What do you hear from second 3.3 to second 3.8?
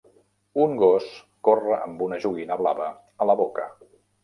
la boca.